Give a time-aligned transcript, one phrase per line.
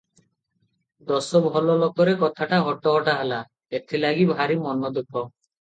[1.11, 3.39] ଦଶ ଭଲଲୋକରେ କଥାଟା ହଟହଟା ହେଲା,
[3.81, 5.27] ଏଥିଲାଗି ଭାରି ମନ ଦୁଃଖ।